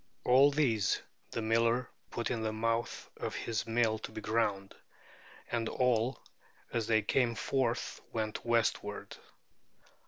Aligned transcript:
All 0.23 0.49
these 0.49 0.99
the 1.29 1.43
miller 1.43 1.87
put 2.09 2.31
into 2.31 2.45
the 2.45 2.51
mouth 2.51 3.07
of 3.17 3.35
his 3.35 3.67
mill 3.67 3.99
to 3.99 4.11
be 4.11 4.19
ground; 4.19 4.73
and 5.51 5.69
all 5.69 6.19
as 6.73 6.87
they 6.87 7.03
came 7.03 7.35
forth 7.35 8.01
went 8.11 8.43
westward. 8.43 9.15